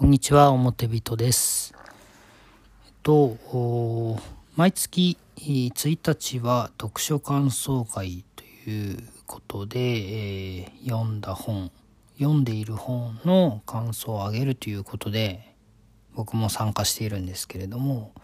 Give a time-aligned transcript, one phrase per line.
[0.00, 1.74] こんにちは、表人です。
[2.86, 3.36] えっと、
[4.56, 11.70] 毎月1日は読書感想会ということで、えー、読んだ本、
[12.18, 15.54] 読んでいる本の感想をあげるということで、
[16.14, 18.14] 僕も参加しているんですけれども、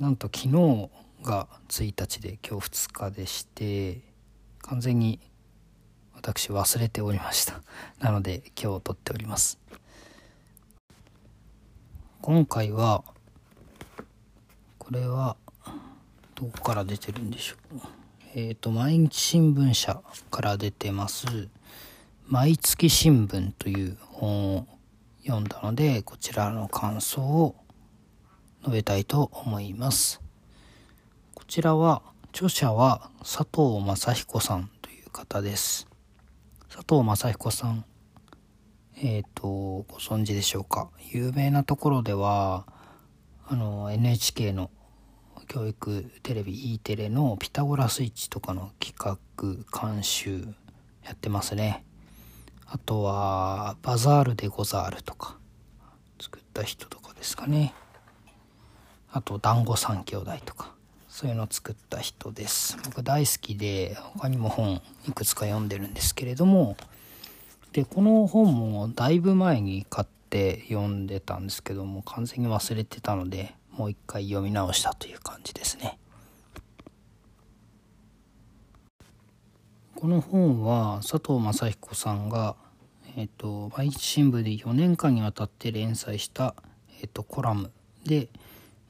[0.00, 0.88] なんと昨日
[1.22, 4.00] が1日で今日2日でして、
[4.62, 5.20] 完全に
[6.14, 7.60] 私忘れておりました。
[7.98, 9.58] なので今日撮っております。
[12.26, 13.04] 今回は
[14.78, 15.36] これは
[16.34, 17.80] どこから出てるんでしょう？
[18.34, 21.26] えっ、ー、と毎日新聞社から出てます
[22.26, 24.66] 「毎月新聞」という本を
[25.26, 27.56] 読んだのでこちらの感想を
[28.60, 30.22] 述べたいと思います。
[31.34, 35.86] こちらは著者は佐藤正彦さんという方です。
[36.70, 37.84] 佐藤正彦さん
[38.96, 40.90] えっ、ー、とご存知でしょうか？
[41.10, 42.66] 有名なところでは
[43.46, 44.70] あの NHK の
[45.48, 49.18] 教育テレビ E テレの「ピタゴラスイッチ」とかの企画
[49.92, 50.46] 監修
[51.02, 51.84] やってますね。
[52.66, 55.38] あとは「バザールでござる」とか
[56.20, 57.74] 作った人とかですかね。
[59.10, 60.72] あと「団子三兄弟」とか
[61.08, 62.76] そういうのを作った人です。
[62.84, 66.76] 僕大好きで他にも本いくつか読んでるんですけれども
[67.74, 75.98] でこの本もだいぶ前に買って読んでたんですけども完全に忘れてたのでもう一回読み直したという感じですね。
[79.96, 82.54] この本は佐藤正彦さんが、
[83.16, 86.54] えーと、毎日新聞で4年間にわたって連載した、
[87.00, 87.72] えーと、コラム
[88.04, 88.28] で、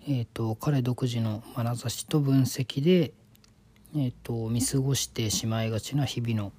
[0.07, 3.12] えーと、彼独自の眼差しと分析で、
[3.95, 6.53] えー、と見過ごしてしまいがちな日々の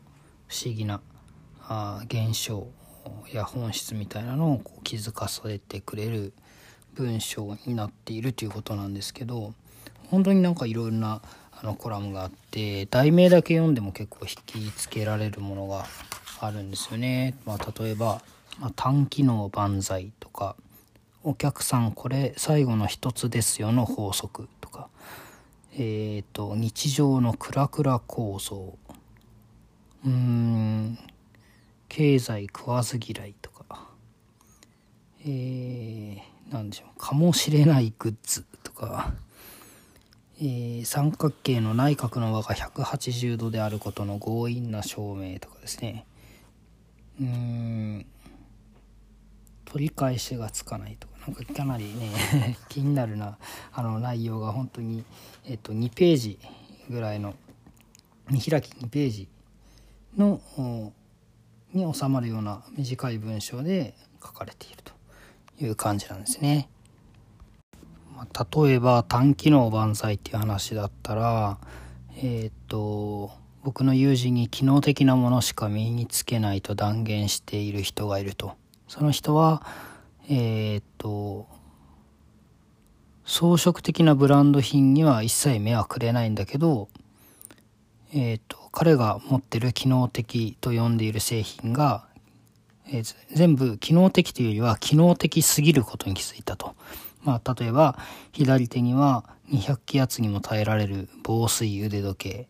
[0.48, 1.02] 不思議な
[2.08, 2.68] 現象
[3.32, 6.34] や本質みたいなのをこう気づかせてくれる
[6.94, 9.54] 文章になっているということなんですけど
[10.10, 15.86] 本当になんかいろいろなあのコラムがあって題名だけ読んでも結構引きつけられるものが
[16.40, 17.36] あるんですよね。
[17.46, 18.22] まあ、例えば、
[18.60, 20.56] まあ、単機能万歳とか
[21.24, 24.90] 「お客さんこれ最後の一つですよ」の法則とか
[25.74, 28.78] えっ、ー、と日常のクラクラ構造
[30.06, 31.00] うーん
[31.88, 33.90] 経済食わず嫌いとか、
[35.22, 39.14] えー、なんでしょう、かもしれないグッズとか、
[40.40, 46.06] えー、三角形の内角の輪が180度であることの強引な証明とかですね。
[47.22, 48.06] うーん、
[49.64, 52.12] 取り返しがつかないとか、なんかかなりね、
[52.68, 53.38] 気になるな、
[53.72, 55.04] あの内容が本当に、
[55.46, 56.40] えっと、2ページ
[56.90, 57.36] ぐらいの、
[58.30, 59.28] 見開き2ページ
[60.18, 60.42] の、
[61.76, 64.94] に収まるような短い文章で書かれていると
[65.64, 66.70] いう感じなんですね。
[68.16, 71.58] まあ、例えば短機能万歳っていう話だったら
[72.18, 73.32] えー、っと
[73.64, 78.54] 僕の友人に機能的なものしか身につけないと断言している人がいると
[78.88, 79.66] その人は
[80.30, 81.48] えー、っと
[83.26, 86.88] 装飾的なブランド品には一切目はくれないんだけど
[88.14, 92.06] えーと、と彼が持ってる機能的と呼んでいる製品が、
[92.90, 96.76] えー、全部機能的というよりは機能的すぎることに気づいたと。
[97.24, 97.98] まあ、例えば
[98.34, 102.48] 左手には200気圧にも耐えられる防水腕時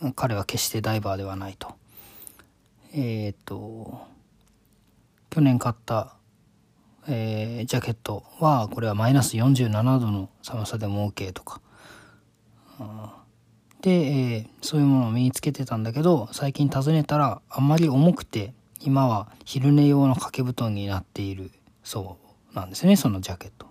[0.00, 1.74] 計彼は決してダイバーではないと。
[2.94, 4.00] えっ、と
[5.28, 6.14] 去年買った、
[7.06, 11.60] えー、ジャケットはこれはマイナス47度の寒さでも OK とか。
[13.82, 21.50] で、えー、そういうものを身につけてたんだけど最近尋ねたらあんまり重くて今は昼寝用の掛け布団になっている
[21.82, 22.16] そ
[22.52, 23.66] うなんですねそのジャケット。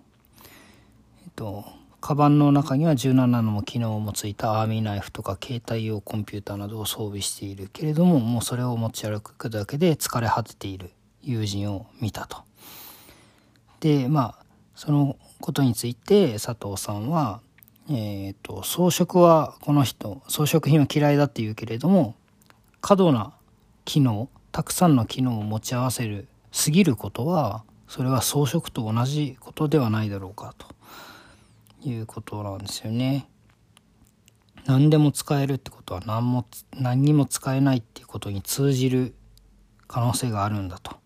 [1.24, 1.64] えっと
[2.02, 10.90] カバンの中には17の機能もついたアーミーナイフとか携帯用コンピューターなどを装備しているけれどももうそれを持ち歩くだけで疲れ果てている
[11.22, 12.38] 友人を見たと。
[13.78, 14.44] でまあ
[14.74, 17.40] そのことについて佐藤さんは
[17.90, 22.14] えーと、装飾はこの人装飾品は嫌いだって言うけれども
[22.80, 23.34] 過度な
[23.84, 30.68] 機能たくさんの機能を持ち合わせるすぎることはそれは装飾と同じことではないだろうかと
[31.88, 33.28] いうことなんですよね。
[34.66, 39.14] 何でも使えるってことは何も何にも使えないっていうことに通じる
[39.88, 40.96] 可能性があるんだと、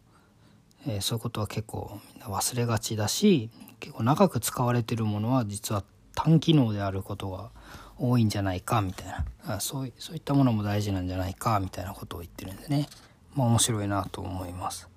[0.87, 3.50] えー、そういうことは結構みんな忘れがちだし
[3.81, 5.82] 結構長く使われてるものは実は
[6.17, 7.51] 単機能であることが
[7.99, 9.07] 多いんじゃないかみたい
[9.47, 12.89] なそうそういったものも大事なんじゃないかみたいなことを言ってるんでね
[13.37, 14.89] まあ面白いなと思います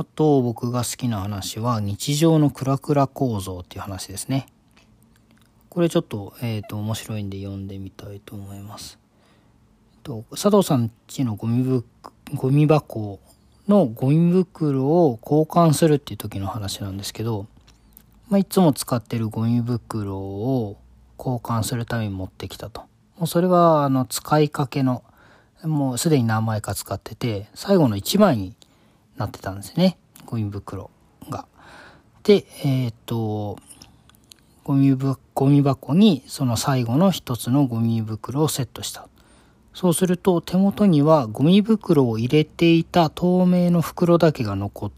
[0.00, 4.46] あと僕が好きな話は日常のクラクラ構造っていう話ですね。
[5.68, 8.98] これちょっと,、えーと、面白いんで読んでみたいと思います。
[10.02, 11.84] と佐藤さんちのゴミ
[12.34, 13.20] ゴミ箱
[13.68, 17.46] のゴミ袋を交換するっていう時の話なんですけど、
[18.30, 20.78] まあ、いつも使ってるゴミ袋を
[21.18, 22.82] 交換するために持ってきたと。
[23.18, 25.02] もうそれはあの使いかけの、
[25.64, 28.54] もうすでに何枚か使ってて、最後の1枚に
[29.16, 29.98] なってたんですね。
[30.26, 30.90] ゴミ袋
[31.28, 31.46] が。
[32.22, 33.58] で、えっ、と、
[34.62, 34.96] ゴミ
[35.34, 39.08] ゴミ箱にその最後の一つのゴミ袋をセットした。
[39.74, 44.92] そうすると手元にはゴミ袋を入れていた透明の袋だけが残っ。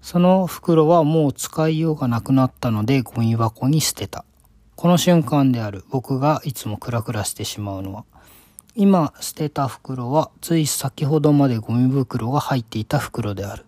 [0.00, 4.24] その袋はもう使いようがなくなったのでゴミ箱に捨てた。
[4.76, 8.04] この瞬間である僕がいつもクラクラしてしまうのは。
[8.74, 13.64] 今捨てた袋はつい先ほどまでゴミ袋が入っていた袋である。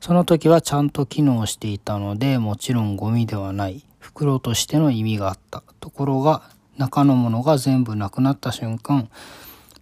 [0.00, 5.62] その時はちゃんと機能していたのでもちろんゴミではない袋としての意味があった。
[5.80, 6.42] ところが
[6.78, 9.08] 中のものが全部なくなった瞬間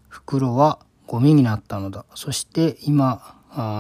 [0.08, 2.05] 袋はゴミになったのだ。
[2.14, 3.37] そして今、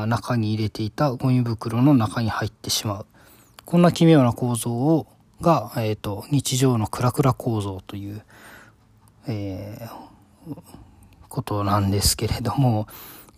[0.06, 3.06] 中に入れていたゴミ袋の中に入ってしまう。
[3.64, 5.06] こんな奇妙な構造を
[5.42, 8.22] が、えっ、ー、と、日常のクラクラ構造という、
[9.26, 10.56] えー、
[11.28, 12.86] ことなんですけれども、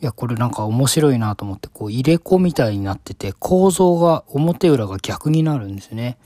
[0.01, 6.19] いや、これなんか面白いなと思って、こう入れ子みたいになってて、構造が表裏が逆になるんですね。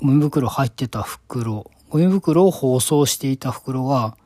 [0.00, 4.16] ゴミ袋入ってた袋、ゴミ袋を包装していた袋が、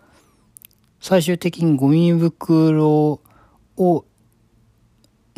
[1.00, 3.20] 最終的にゴミ袋
[3.76, 4.05] を、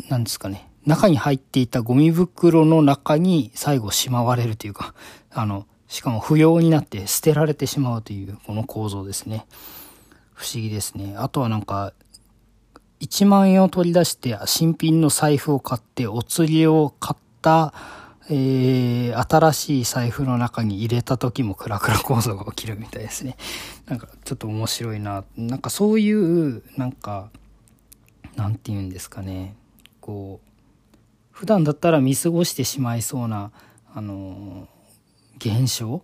[0.09, 4.93] なんですかね、中に入っていたゴミ袋の中に最後しまわれるというか、
[5.31, 9.45] あの、しかも不要になって捨てられてしまうというこの構造ですね。
[10.33, 11.15] 不思議ですね。
[11.17, 11.93] あとはなんか、
[12.99, 17.73] 1万円を取り出して新品の財布を買ってお釣りを買った
[18.29, 23.37] えー、新しい財布の中に入れた時もクラクラ構造が起きるみたいですね。
[23.85, 25.23] なんかちょっと面白いな。
[25.37, 27.29] なんかそういう、なんか、
[28.35, 29.55] なんて言うんですかね。
[30.07, 30.97] こう、
[31.31, 33.51] 普段だったら見過ごしてしまいそうな、
[33.93, 34.69] あの、
[35.37, 36.01] 現象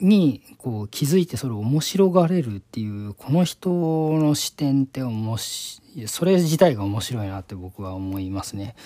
[0.00, 8.76] にこう気づいてそれを面白がれるっていうこの人の視点って面白いそれ自体が面白いなって僕は思いますね。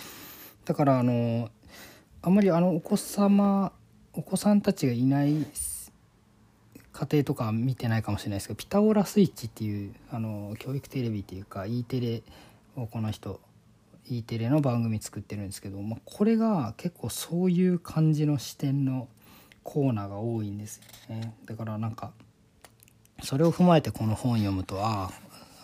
[0.64, 1.50] だからあの
[2.22, 3.72] あんまりあのお子様
[4.14, 5.46] お子さんたちがいない
[6.92, 12.22] 家庭とか見てないかもしれないですけどピタゴラスイッチっていうあの教育テレビっていうか E テレ
[12.76, 13.40] をこの人
[14.08, 19.08] E テレの番組作ってるんですけど、まあ、これが結構そういう感じの視点の
[19.62, 21.34] コーナーが多いんですよね。
[21.46, 22.12] だからなんか
[23.22, 25.10] それを踏まえてこの本読むとあ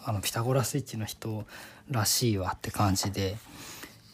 [0.05, 1.45] あのピタゴラスイッチの人
[1.91, 3.37] らしいわって感じで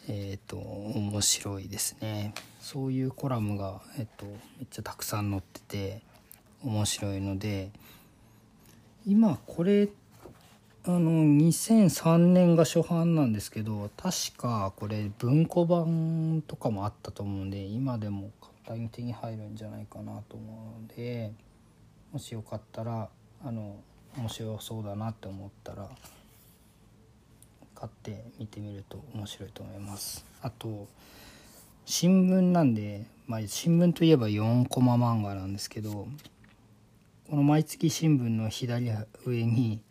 [0.07, 2.33] えっ、ー、と面白いですね。
[2.59, 4.37] そういうコラムが、えっ、と、めっ
[4.71, 6.01] ちゃたくさん載ってて
[6.63, 7.69] 面白いので
[9.05, 10.04] 今これって
[10.87, 21.31] あの2003年が初版なんですけど確かこれ文庫版とかもあったと思うんで今でも簡単に手に入るんじゃないかなと思うので
[22.11, 23.09] もしよかったら
[23.43, 23.77] あの
[24.15, 25.89] 面白そうだなって思ったら
[27.73, 30.23] 買って見てみると面白いと思います。
[30.43, 30.87] あと
[31.85, 36.07] 新聞なんで、まあ、新聞といえば4コマ漫画なんですけど
[37.29, 38.91] この毎月新聞の左
[39.25, 39.81] 上に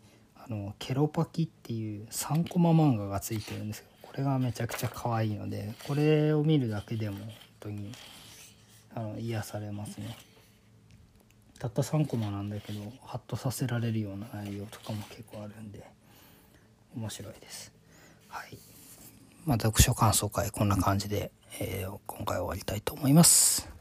[0.46, 7.28] あのケロパキっていう3コマ漫画がついてるんですけどこれがめちゃくちゃ可愛いのでこれを見るだけでも本
[7.60, 7.92] 当に
[8.94, 10.16] あの癒されますね
[11.58, 15.84] たった3コマなんだけどハッとさせられるような内容とかも結構あるんで
[16.94, 17.74] 面白いです
[18.34, 18.58] はい。
[19.46, 23.73] まあ、読書感想会こんな感じで、えー、今回終わりたいと思います。